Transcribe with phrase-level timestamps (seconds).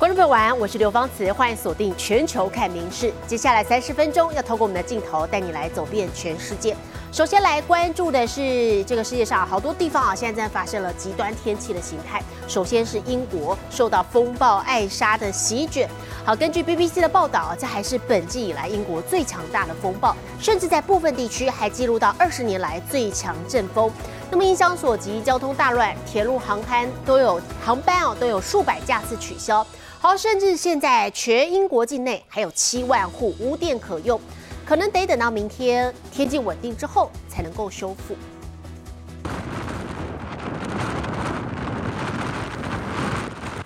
[0.00, 3.12] 观众朋友晚安我是刘芳慈，欢迎锁定全球看名事。
[3.26, 6.74] 接下来三十分钟要透过我们的镜头带你来走遍全世界。
[7.12, 12.22] 首先来关注的是这个世界上好多地方啊，现在在发生了极端天气的形态。
[12.48, 15.86] 首先是英国受到风暴艾莎的席卷。
[16.24, 23.92] 好，根据 BBC 的报道，这还是本季以来英国最强大的风暴，甚至在部分地区还记录到二十年来最强阵风。
[24.30, 29.66] 那么影响所及，交通大乱，铁路航班都有航班哦，都有数百架次取消。
[30.02, 34.18] 好，甚至现在全英国境内还有七万户无电可用，
[34.64, 38.16] 可能得等到明天天气稳定之后才能够修复。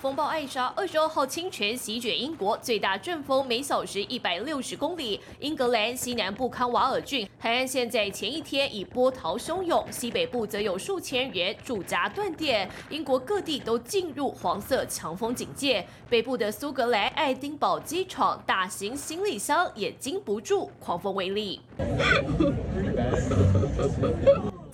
[0.05, 5.19] 风暴艾莎二十二号清晨席卷英国，最大阵风每小时一百六十公里。
[5.41, 12.69] 英格兰西南部康瓦尔郡海岸线在前一天已波涛汹涌，西北部则有数千人住家断电。
[12.91, 21.62] 英国各地都进入黄色强风警戒，北部的苏格兰爱丁堡机场大型行李箱也经不住狂风威力。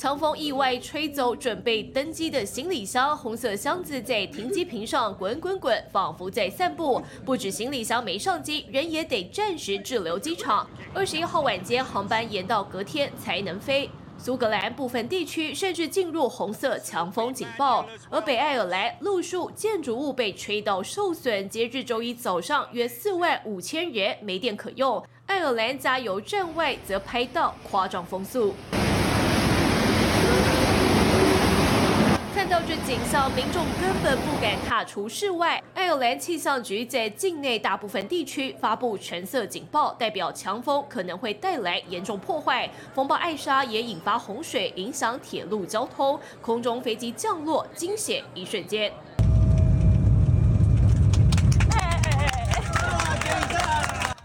[0.00, 7.02] 强风意外吹走准备登机的行李箱，红色箱子在停机坪上滚滚滚，仿佛在散步。
[7.22, 10.66] 不止行李箱没上机，人也得暂时滞留机场。
[10.94, 13.90] 二十一号晚间航班延到隔天才能飞。
[14.16, 21.46] 苏格兰部分地区甚至进入红色强风警报，而北爱尔兰路树建筑物被吹到受损。
[21.50, 25.04] 截至周一早上，约四万五千人没电可用。
[25.26, 28.54] 爱尔兰加油站外则拍到夸张风速。
[32.50, 35.62] 到这景象，民众根本不敢踏出室外。
[35.72, 42.68] 爱尔兰气象局在境内大部分地区发布橙色警报，代表强风可能会带来严重破坏。
[42.92, 48.92] 风暴艾莎也引发洪水，影响铁路交通，空中飞机降落惊险一瞬间。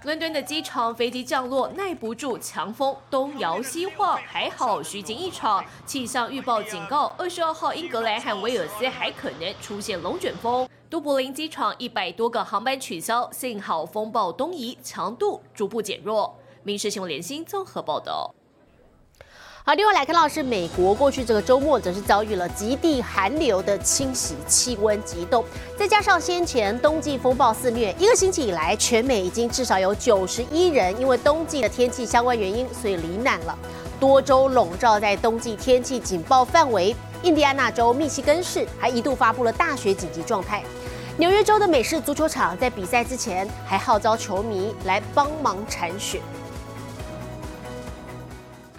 [0.05, 5.65] 伦敦的机场飞机降落耐不住强风，东摇西晃，还好虚惊一场。
[5.83, 10.69] 气象预报警告，二十二号英格兰和威尔斯还可能出现龙卷风。
[10.91, 16.37] 都柏林机场一百多个航班取消，幸好风暴东移，强度逐步减弱。
[16.61, 18.31] 民事新闻联新综合报道。
[19.67, 25.43] 好，另外来看到是美国过去这个周末则是遭遇了极地寒流的侵袭，气温急冻，
[25.75, 33.57] 再加上先前冬季风暴肆虐，一个星期以来，全美已经至少有九十一人因为冬季的天气相关原因，所以罹难了。
[33.99, 40.61] 多州笼罩在冬季天气警报范围，印第安纳州、密西根市还一度发布了大雪紧急状态。
[41.17, 46.21] 纽约州的美式足球场在比赛之前还号召球迷来帮忙铲雪。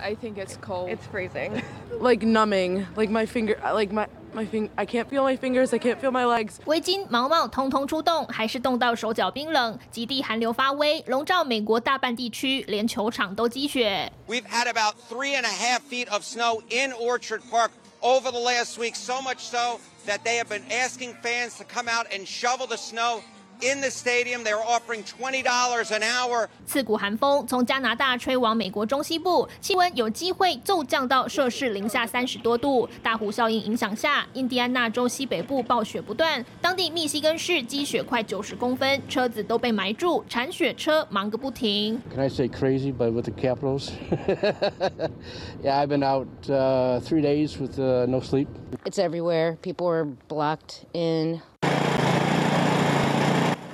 [0.06, 0.90] I think it's cold.
[0.90, 1.62] It's freezing.
[2.00, 2.88] like numbing.
[2.96, 3.58] Like my finger.
[3.64, 4.70] Like my my fing.
[4.78, 5.74] I can't feel my fingers.
[5.74, 6.60] I can't feel my legs.
[6.66, 9.78] 围巾、毛毛通通出动，还是冻到手脚冰冷。
[9.92, 14.12] 极地寒流发威，笼罩美国大半地区，连球场都积雪。
[14.28, 17.72] We've had about three and a half feet of snow in Orchard Park
[18.02, 18.96] over the last week.
[18.96, 22.78] So much so that they have been asking fans to come out and shovel the
[22.78, 23.22] snow.
[23.64, 26.48] In the stadium, they are offering twenty dollars an hour.
[26.66, 32.90] 刺骨寒风从加拿大吹往美国中西部，气温有机会骤降到摄氏零下三十多度。
[33.04, 42.02] 大湖效应影响下，印第安纳州西北部暴雪不断，当地密西根市积雪快九十公分，车子都被埋住，铲雪车忙个不停。
[42.10, 43.92] Can I say crazy, but with the Capitals?
[45.62, 48.48] yeah, I've been out uh, three days with uh, no sleep.
[48.86, 49.58] It's everywhere.
[49.62, 51.42] People are blocked in.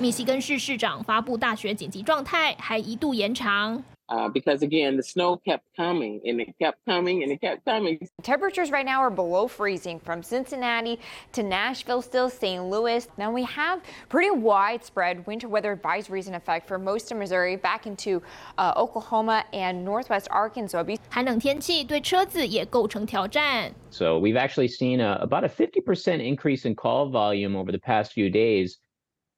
[0.02, 3.82] 密西根市市长发布大雪紧急状态，还一度延长。
[4.10, 7.98] Uh, because again, the snow kept coming and it kept coming and it kept coming.
[8.22, 10.98] Temperatures right now are below freezing from Cincinnati
[11.32, 12.64] to Nashville, still St.
[12.64, 13.06] Louis.
[13.18, 17.86] Now we have pretty widespread winter weather advisories in effect for most of Missouri, back
[17.86, 18.22] into
[18.56, 20.82] uh, Oklahoma and northwest Arkansas.
[21.10, 23.74] 寒冷天气对车子也构成挑战。
[23.90, 28.30] So we've actually seen a, about a 50% increase in call volume over the past few
[28.30, 28.78] days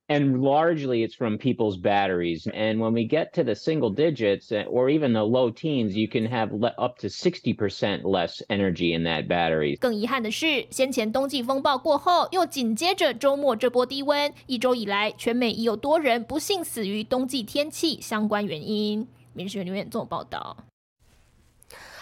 [0.08, 2.46] and largely it's from people's batteries.
[2.52, 6.26] And when we get to the single digits or even the low teens, you can
[6.26, 9.76] have up to 60% less energy in that battery.
[9.78, 19.06] 更遗憾的是，先前冬季风暴过后，又紧接着周末这波低温，一周以来，全美已有多人不幸死于冬季天气相关原因。
[19.32, 20.56] 民事留言做报道。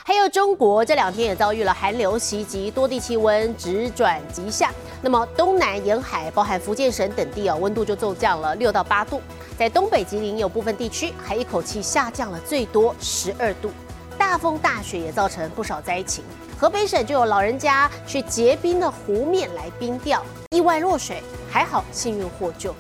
[0.06, 4.70] 还有中国这两天也遭遇了寒流袭击，多地气温直转急下。
[5.02, 9.22] 那么东南沿海，包含福建省等地哦，温度就骤降了六到八度。
[9.58, 13.72] 在东北吉林有部分地区还一口气下降了最多十二度。
[14.18, 16.22] 大风大雪也造成不少灾情。
[16.60, 22.76] 河北省就有老人家去结冰的湖面来冰钓，意外落水，还好幸运获救。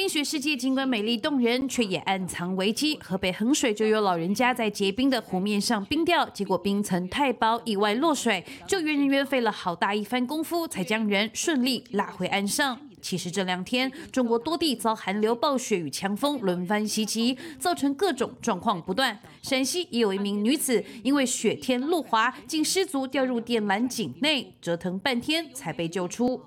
[0.00, 2.98] 冰雪世界尽管美丽动人，却也暗藏危机。
[3.02, 12.80] 河北衡水就有老人家在结冰的湖面上冰钓，结果冰层太薄，意外落水，救援人员费了好大一番功夫，才将人顺利拉回岸上。
[13.02, 19.20] 其实这两天，中国多地遭寒流、暴雪与强风轮番袭击，造成各种状况不断。
[19.42, 26.40] 陕西也有一名女子因为雪天路滑，竟失足掉入电缆井内，折腾半天才被救出。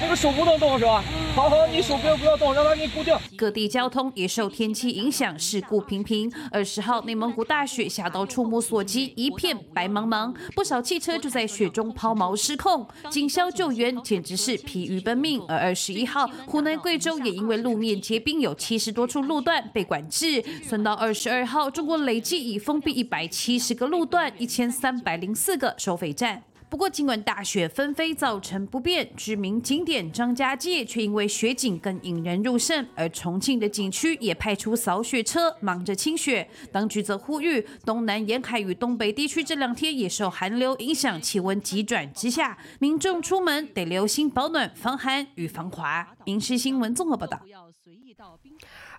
[0.00, 1.02] 那个手不能动是吧？
[1.34, 3.16] 好好，你手不要不要动，让它给你固定。
[3.36, 6.32] 各地交通也受天气影响，事故频频。
[6.50, 15.40] 二十号，内蒙古大雪下到触目所及，一片白茫茫，不少汽车就在雪中抛锚失控，警消救援简直是疲于奔命。
[15.48, 20.42] 而二十一号，湖南贵州也因为路面结冰，有七十多处路段被管制。
[20.62, 26.42] 算到二十二号，中国累计已封闭一百七十个路段，一千三百零四个收费站。
[26.70, 32.86] 不过，尽管大雪纷飞造成不便，知名景点张家界却因为雪景更引人入胜。
[32.94, 36.46] 而重庆的景区也派出扫雪车忙着清雪。
[36.70, 46.06] 当局则呼吁，东南沿海与东北地区这两天也受寒流影响，气温急转直下，民众出门得留心保暖、防寒与防滑。
[46.26, 47.40] 《民事新闻》综合报道。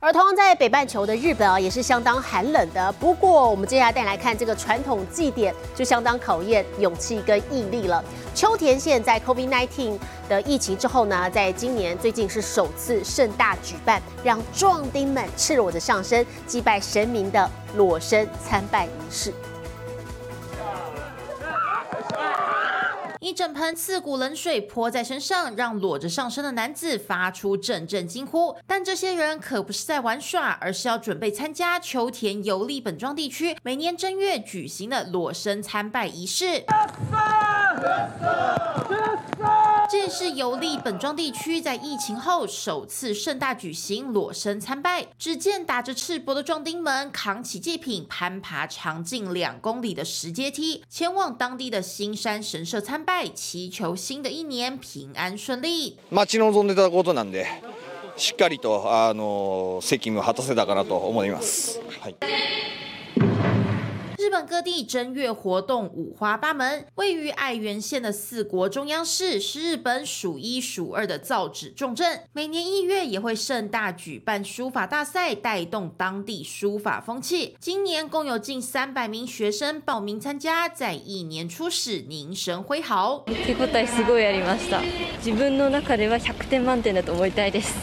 [0.02, 2.90] 而同样在北半球的日本啊，也是相当寒冷的。
[2.94, 8.02] 不过，我们接下来带来看这个传统祭典，就相当考验勇气跟毅力了。
[8.34, 10.00] 秋田县在 COVID-19
[10.30, 19.34] 的疫情之后呢，在今年最近是首次盛大举办，让壮丁们赤裸着上身祭拜神明的裸身参拜仪式。
[23.22, 28.56] 一整盆刺骨冷水泼在身上，让裸着上身的男子发出阵阵惊呼。
[28.66, 36.64] 但这些人可不是在玩耍，而是要准备参加秋田游历本庄地区每年正月举行的裸身参拜仪式。
[39.91, 45.07] 这也是游历本庄地区在疫情后首次盛大举行裸身参拜。
[45.19, 55.97] 只见打着赤膊的壮丁们扛起祭品，攀爬长近两公里的石阶梯，前往当地的新山神社参拜，祈求新的一年平安顺利。
[56.11, 57.47] 待ち望んでたことなんで、
[58.17, 61.79] しっかりとあの責務を果たせたかなと思います。
[62.01, 62.17] はい。
[64.29, 77.57] 日本各地正月活动五花八门，位于爱媛县的四国中央市是日本数一数二的造纸重镇，每年一月也会盛大举办书法大赛，带动当地书法风气。
[77.61, 83.25] 今年共有近三百名学生报名参加，在一年初始凝神挥毫。
[83.27, 84.81] 手応えすごいありました。
[85.19, 87.75] 自分の中では100点満点だと思いたいです。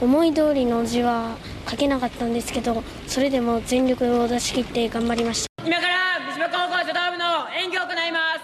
[0.00, 1.36] 思い通りの字は
[1.68, 5.47] 書けなかったんですけど、それでも全力を出し切って頑張りました。
[5.64, 8.40] 今から三島高校書道部の演技を行います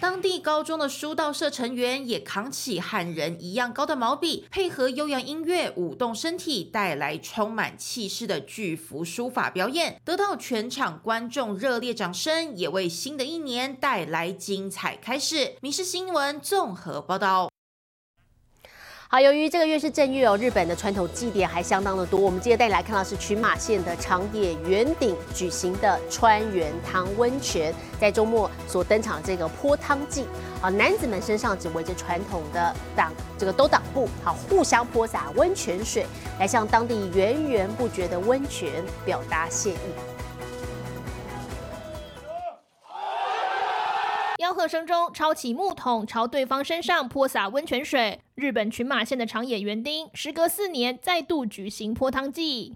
[0.00, 17.48] 当地高中的书道社成员也扛起和人一样高的毛笔，配合悠扬音乐舞动身体，带来充满气势的巨幅书法表演，得到全场观众热烈掌声，也为新的一年带来精彩开始。《民事新闻》综合报道。
[19.11, 22.19] 好，由于这个月是正月哦，日本的传统祭典还相当的多。
[22.19, 30.25] 我们接着带你来看到是群马县的长野圆顶举行的川原汤温泉，在周末所登场的这个泼汤祭。
[30.61, 36.05] 好，男子们身上只围着传统的挡这个兜挡布，好，互相泼洒温泉水，
[36.39, 38.71] 来向当地源源不绝的温泉
[39.03, 40.18] 表达谢意。
[44.48, 48.20] 吆喝声中，抄起木桶朝对方身上泼洒温泉水。
[48.34, 52.74] 日本群马县的长野园丁，时隔四年再度举行泼汤祭。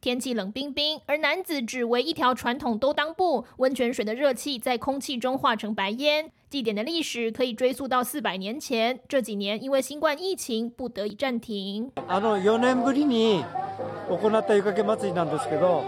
[0.00, 6.30] 天气冷冰冰，而男子只围一条传统兜裆布，温泉水的热气在空气中化成白烟。
[6.50, 11.90] 祭典的历史可以追溯到四百年前，这几年因为新冠疫情不得已暂停。
[12.08, 13.42] あの4年ぶりに
[14.10, 15.84] 行った湯かけ祭りなんですけど、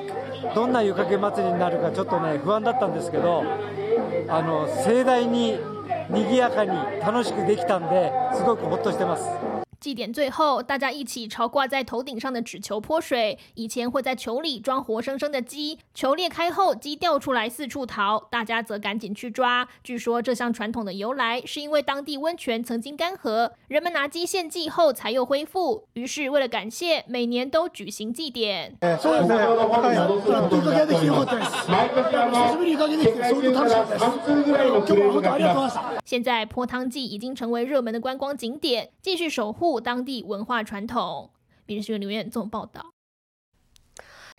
[0.56, 3.44] どんな湯かけ祭りになるかちょっとね不安だったんですけど、
[4.28, 5.60] あの盛大に
[6.10, 9.59] 賑やかに楽しくできたんで、すごくほっとしてます。
[9.81, 13.39] 祭典最后，大家一起朝挂在头顶上的纸球泼水。
[13.55, 19.69] 以前会在球里装活生生的鸡，球裂开后，鸡掉出来四处逃，大家则赶紧去抓。
[19.83, 25.83] 据说这项传统的由来是因为当地温泉曾经干涸，人们拿鸡献祭後才又恢復。
[25.93, 28.79] 於是為了感謝，每年都舉行祭典。
[28.99, 29.35] そうですね。
[29.37, 29.95] はい。
[30.55, 31.51] いい加減できてよかったです。
[31.67, 34.05] 久しぶりにいい加減できて相当楽しかったです。
[34.05, 35.81] 今日は本当ありがとうございました。
[36.07, 41.32] 现在泼汤祭已经成为热门的观光景点，继续守护 当地文化传统。
[41.66, 42.94] 《每日新闻》留言综合报道。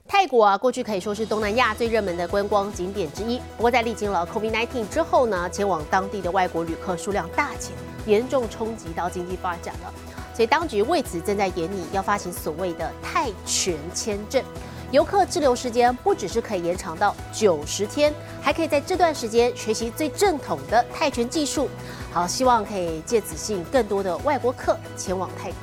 [0.08, 3.38] 泰国啊，过去可以说是东南亚最热门的观光景点之一。
[3.56, 7.72] 不过在历经了 COVID-19 之后呢，前往当地的外国旅客数量大减，
[8.06, 9.94] 严重冲击到经济发展了。
[10.34, 14.42] 所以当局为此正在研拟要发行所谓的泰拳签证，
[14.90, 21.68] 游客滞留时间不只是可以延长到九十天，还可以在这段时间学习最正统的泰拳技术。
[22.12, 25.58] 好，希望可以借此吸引更多的外国客前往泰国。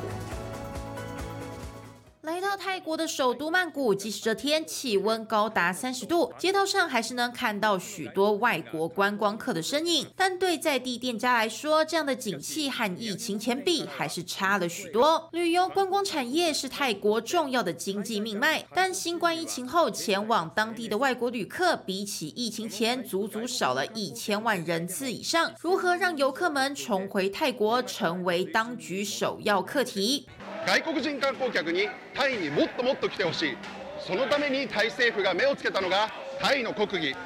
[2.77, 10.05] 泰国的首都曼谷，即使这天气温高达三十度，街道上还是能看到许多外国观光客的身影。
[10.15, 15.27] 但对在地店家来说，这样的景气和疫情前比还是差了许多。
[15.31, 25.51] 旅游观光产业是泰国重要的经济命脉，但新冠疫情后前往当地的外国旅客，比起疫情前足足少了一千万人次以上。
[25.59, 30.27] 如何让游客们重回泰国，成为当局首要课题。
[30.66, 33.56] 外国人観光客にタイにもっともっと来てほしい
[33.98, 37.16] そのためにタイ政府が目をつけたのがタイの国技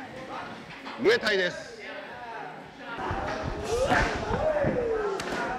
[1.01, 1.77] ムエタイです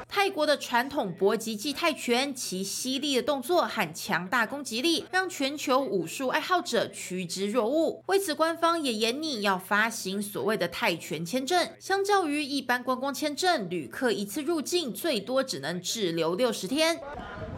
[0.09, 8.01] 泰国的传统搏击技泰拳，其犀利的动作和强大攻击力，让全球武术爱好者趋之若鹜。
[8.07, 11.69] 为此，官方也严拟要发行所谓的泰拳签证。
[11.79, 16.99] 相较于一般观光签证，旅客一次入境最多只能滞留六十天。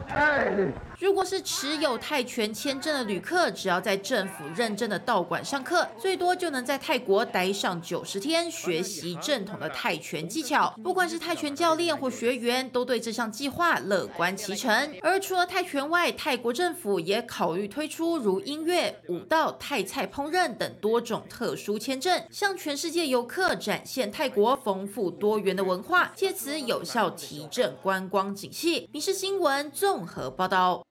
[0.08, 0.72] Hey!
[1.00, 10.74] 如果是持有泰拳签证的旅客，只要在政府认证的道馆上课，最多就能在泰国待上九十天，学习正统的泰拳技巧。
[10.82, 14.94] 不管是泰拳教练或学员，都对这项计划乐观其成。
[15.02, 28.88] 而除了泰拳外，泰国政府也考虑推出如音乐、舞蹈、泰菜烹饪等多种特殊签证，向全世界游客展现泰国丰富多元的文化，借此有效提振观光景气。
[28.92, 30.84] 民事新闻综合报道。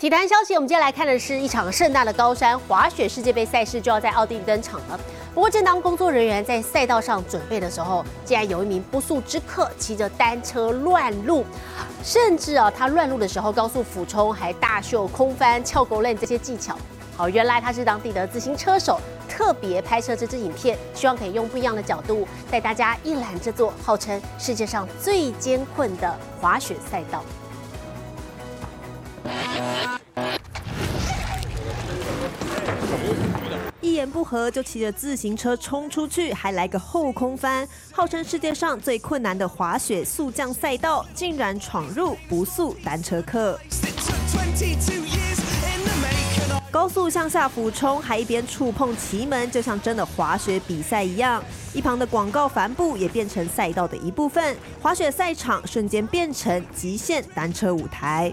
[0.00, 4.98] 体坛消息，我们接下来看的是一场盛大的高山滑雪世界杯赛事就要在奥地利登场了。
[5.34, 11.44] 不过，正当工作人员在赛道上准备的时候，竟然有一名不速之客骑着单车乱入，
[12.02, 16.78] 甚至啊，他乱入的时候高速俯冲，还大秀空翻、翘狗链这些技巧。
[17.14, 27.22] 好，原来他是当地的自行车手，特别拍摄这支影片，希望可以用不一样的角度带大家一览这座号称世界上最艰困的滑雪赛道。
[34.30, 43.58] 合就骑着自行车冲出去，还来个后空翻，号称世界上最困难的滑雪速降赛道，竟然闯入不速单车客。
[46.70, 51.42] 高速向下俯冲，还一边触碰奇门，就像真的滑雪比赛一样。
[51.72, 58.32] 一旁的广告帆布也变成赛道的一部分，滑雪赛场瞬间变成极限单车舞台。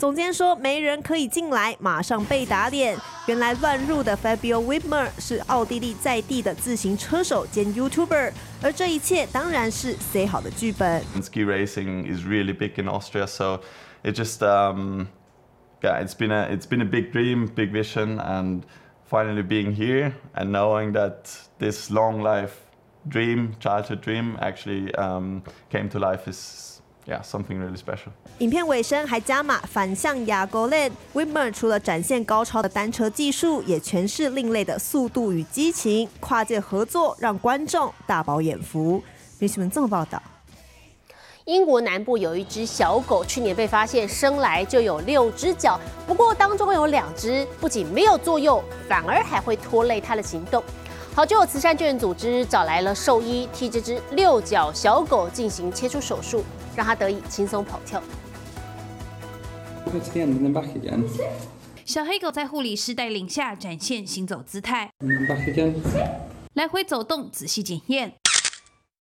[0.00, 2.96] 总监说没人可以进来，马上被打脸。
[3.26, 11.02] 原来乱入的 Fabio Widmer 是奥地利在地的自行车手兼 YouTuber，而这一切当然是 say 好的剧本。
[11.22, 13.60] Ski racing is really big in Austria, so
[14.04, 15.08] it just um,
[15.82, 18.62] yeah, it's been a it's been a big dream, big vision, and
[19.08, 22.52] finally being here and knowing that this long life
[23.08, 26.79] dream, childhood dream, actually um, came to life is
[27.11, 28.11] yeah, something really special.
[28.39, 39.03] 影片尾声还加码反向亚沟链 w i m e r 除了展现高超的单车技术，也诠释另类的速度与激情，跨界合作让观众大饱眼福。
[39.39, 40.21] 媒体们这么报道。
[41.45, 50.63] 英国南部有一只小狗，去年被发现生来就有六只脚，不过当中有两只不仅没有作用，反而还会拖累它的行动。
[51.15, 58.01] 好，就有慈善救援组织找来了兽医，替这只六角小狗进行切除手术，让他得以轻松跑跳。
[61.83, 64.91] 小黑狗在护理师带领下展现行走姿态，
[66.53, 68.15] 来回走动，仔细检验。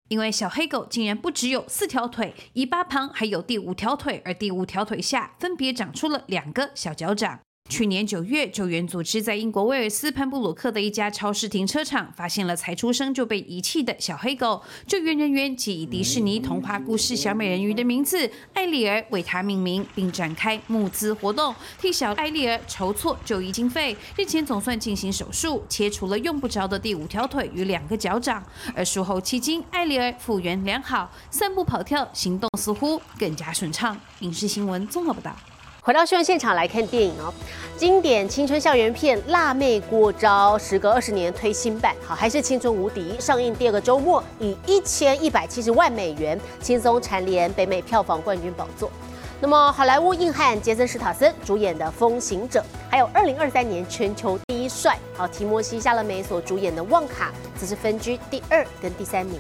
[0.10, 7.40] 因为小黑狗竟然不只有四条腿，尾巴旁还有第五条腿，而第五条腿下分别长出了两个小脚掌。
[7.76, 14.62] 去年九月，救援组织在英国威尔斯潘布鲁克的一家超市停车场发现了才出生就被遗弃的小黑狗。
[14.88, 23.98] 救援人员即以迪士尼童话故事小美人鱼的名字艾丽儿为它命名，并展开募资活动，替小艾丽儿筹措就医经费。
[24.16, 28.42] 日前总算进行手术，切除了用不着的第五条腿与两个脚掌。
[28.74, 34.00] 而术后期间，艾丽儿复原良好，散步、跑跳，行动似乎更加顺畅。
[34.20, 35.36] 影视新闻综合报道。
[35.86, 37.32] 回到新闻现场来看电影哦，
[37.78, 43.16] 经典青春校园片《辣妹过招》，时隔二十年推新版，好还是青春无敌。
[43.20, 48.92] 上映第二个周末，以一千一百七十万美元轻松蝉联北美票房冠军宝座。
[49.40, 59.40] 那么，好莱坞硬汉杰森·史塔森主演的《风行者》，还有二零二三年全球第一帅好提摩西·夏勒梅所主演的《旺卡》，则是分居第二跟第三名。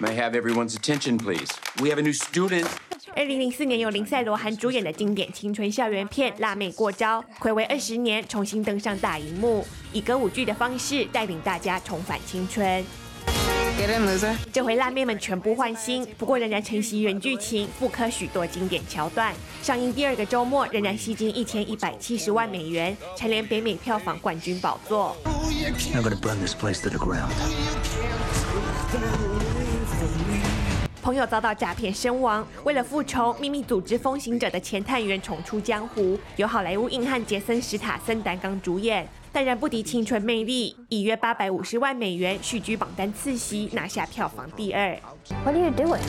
[0.00, 1.48] May have everyone's attention, please?
[1.80, 2.68] We have a new student.
[3.18, 12.84] 二零零四年由林赛·罗韩主演的经典青春校园片《辣妹过招》，暌违二十年重新登上大荧幕，以歌舞剧的方式带领大家重返青春。
[14.52, 19.34] 这回辣妹们全部换新，不过仍然承袭原剧情，复刻许多经典桥段。
[19.64, 25.16] 上映第二个周末仍然吸金一千一百七十万美元，蝉联北美票房冠军宝座。
[31.02, 44.98] 朋友遭到诈骗身亡，为了复仇，秘密组织风行者的前探员重出江湖，由好莱坞硬汉杰森·史塔森担纲主演，但然不敌青春魅力，以约八百五十万美元续居榜单次席，拿下票房第二。
[45.44, 46.00] What are you doing?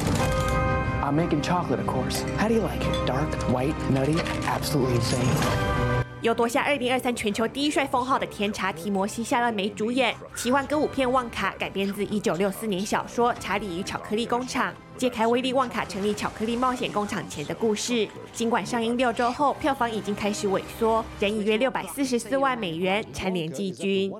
[1.01, 2.24] I'm making chocolate, of course.
[2.38, 3.08] How do you like it?
[3.08, 5.78] Dark, white, nutty, absolutely insane.
[6.21, 18.05] 由夺下二零二三全球第一帅封号的甜茶提摩西·夏勒梅主演，奇幻歌舞片《旺卡》改编自一九六四年小说《查理与巧克力工厂》，揭开威利·旺卡成立巧克力冒险工厂前的故事。
[18.33, 24.11] 尽管上映六周后票房已经开始萎缩，仍以约六百四十四万美元蝉联季军。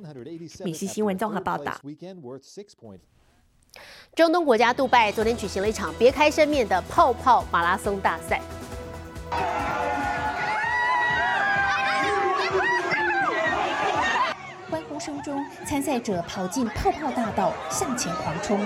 [0.63, 1.75] 米西新闻综合报道。
[4.15, 8.41] 中东国家杜拜昨天举行了一场别开生面的泡泡马拉松大赛。
[15.00, 18.60] 声中，参赛者跑进泡泡大道，向前狂冲。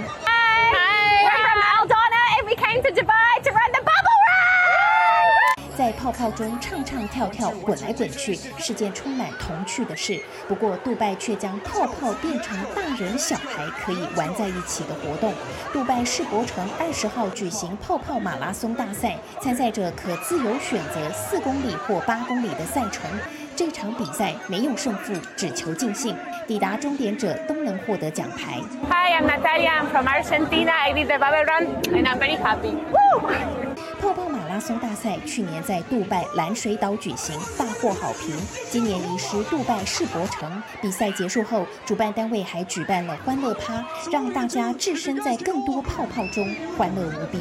[5.75, 10.22] 在泡泡中唱唱跳跳，滚来滚去，是件充满童趣的事。
[10.48, 15.34] 不过，杜拜却将泡泡变成大人小孩可以玩在一起的活动。
[15.74, 23.10] 杜拜世博城二十号举行泡泡马拉松大赛，参赛者可自由选择四公里或八公里的赛程。
[23.56, 26.16] 这场比赛没有胜负，只求尽兴。
[26.48, 28.60] 抵达终点者都能获得奖牌。
[28.89, 29.70] Hi, I'm Natalia.
[29.70, 30.72] I'm from Argentina.
[30.72, 32.76] I did the bubble run, and I'm very happy.
[34.02, 38.36] 泡泡 马拉松大赛去年在杜拜蓝水岛举行，大获好评。
[38.70, 40.62] 今年移师杜拜世博城。
[40.82, 47.39] 比赛结束后，主办单位还举办了欢乐趴，让大家置身在更多泡泡中，欢乐无比。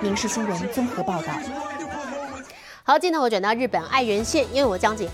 [0.00, 1.32] 民事新闻综合报道。
[2.84, 5.08] 好，镜头我转到日本爱媛县，因为我将近。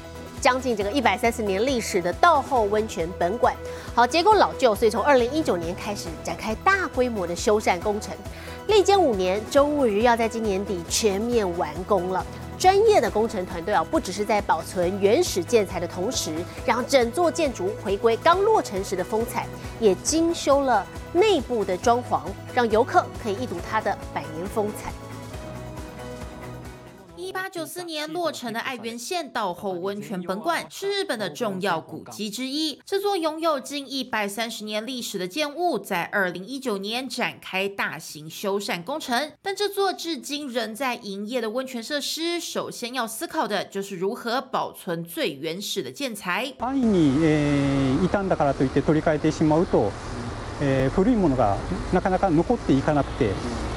[0.47, 3.53] 将近这个一百三十年历史的道后温泉本馆，
[3.97, 8.15] 好结构老旧，所以从二零一九年开始展开大规模的修缮工程，
[8.69, 12.25] 历经五年，终于要在今年底全面完工了。
[12.57, 16.33] 专业的工程团队啊，不只是在保存原始建材的同时，
[16.65, 19.49] 让整座建筑回归刚落成时的风采，
[19.81, 22.21] 也精修了内部的装潢，
[22.55, 24.93] 让游客可以一睹它的百年风采。
[27.36, 32.80] 一八九四年落成的爱媛县道后温泉本馆是日本的重要古迹之一。
[32.86, 39.32] 这座拥有近一百三十年历史的建物，在二零一九年展开大型修缮工程。
[39.42, 46.54] 但这座至今仍在营业的温泉设施，首先要思考的就是如何保存最原始的建材。
[46.60, 49.92] 安易に傷んだからといって取り替えてしまうと、
[50.96, 51.58] 古いものが
[51.92, 53.32] なかなか残っていかなくて、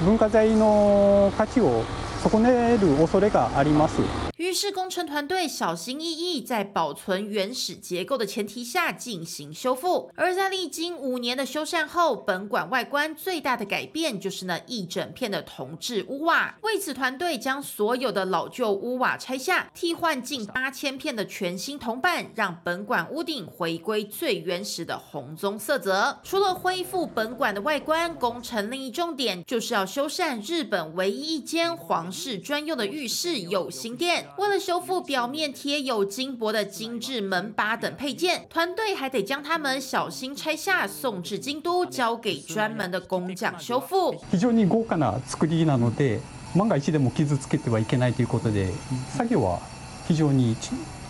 [0.05, 1.83] 文化財の価値を
[2.23, 4.01] 損ねる恐れがあります。
[4.37, 10.11] 于是工程团队小心翼翼，在保存原始结构的前提下进行修复。
[10.17, 16.57] 而在历经五年的修缮后，本馆外观最大的改变就是那一整片的铜制屋瓦。
[16.63, 26.19] 为此，团队将所有的老旧屋瓦拆下，替换近八千片的全新铜板，让本馆屋顶回归最原始的红棕色泽。
[26.25, 31.75] 除了恢复本馆的外观，工程另一重点就是要修缮日本唯一一间
[32.09, 34.27] 皇室专用的浴室有心殿。
[34.39, 44.15] 为了修复表面贴有金箔的精致门把等配件，团队还得将它们小心拆下，送至京都，交给专门的工匠修复。
[44.31, 46.21] 非常に豪華な作りなので、
[46.55, 48.73] 万が一でも傷つけてはいけないということで
[49.17, 49.61] 作業は
[50.09, 50.55] 非常に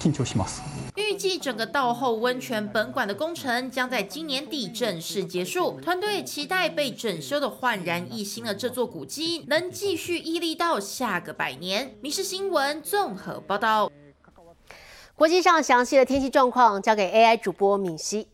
[0.00, 0.61] 緊張します。
[0.96, 5.80] 预计整个道后温泉本馆的工程将在今年底正式结束。
[5.80, 13.90] 团队期待被整修的焕然一新的这座古迹能继续屹立到下个百年。《民事新闻》综合报道。
[15.16, 18.28] 国际上详细的天气状况交给 AI 主播敏熙。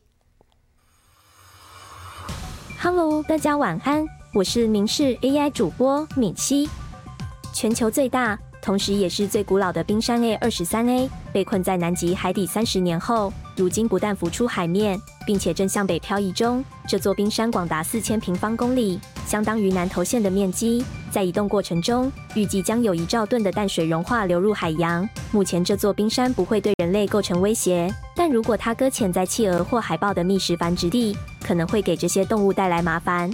[2.82, 6.68] Hello，大家晚安，我是民事 AI 主播敏熙。
[7.52, 8.38] 全球最大。
[8.65, 16.65] 同时，也是最古老的冰山 A 二十三 A 被困在南极海底三十年后，如今不但浮出海面，并且正向北漂移中。
[16.87, 20.83] 这座冰山广达四千平方公里，相当于南投县的面积。
[21.11, 25.07] 在移动过程中，预计将有一兆吨的淡水融化流入海洋。
[25.31, 33.29] 目前，这座冰山不会对人类构成威胁，但如果它搁浅在企鹅或海豹的觅食繁殖地，可能会给这些动物带来麻烦。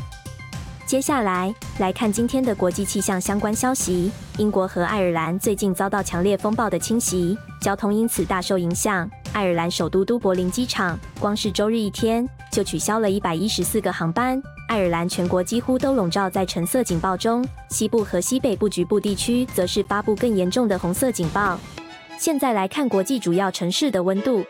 [0.85, 4.11] 接下来来看今天的国际气象相关消息。
[4.37, 9.09] 英国和爱尔兰最近遭到强烈风暴的侵袭，交通因此大受影响。
[9.31, 14.41] 爱尔兰首都都柏林机场，光是周日一天就取消了一百一十四个航班。
[14.67, 21.57] 爱尔兰全国几乎都笼罩在橙色警报中，西部和西北部局部地区则是发布更严重的红色警报。
[22.17, 24.43] 现在来看国际主要城市的温度：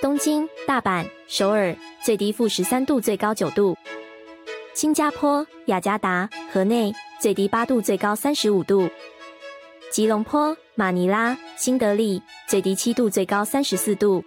[0.00, 3.76] 东京、大阪、首尔，最低负十三度，最高九度。
[4.80, 8.88] 新加坡、雅加达、河内最低八度，最高三十五度；
[9.90, 14.22] 吉隆坡、马尼拉、新德里最低七度，最高三十四度；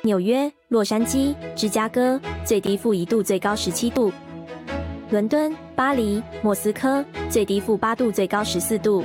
[0.00, 4.10] 纽约、洛杉矶、芝加哥最低负一度，最高十七度；
[5.10, 9.04] 伦敦、巴黎、莫斯科最低负八度，最高十四度。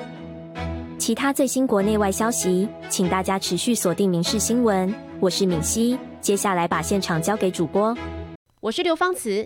[0.97, 4.89] 其他最新国内外消息，请大家持续锁定《民事新闻》。
[5.19, 7.93] 我是敏熙，接下来把现场交给主播。
[8.61, 9.45] 我是刘芳慈。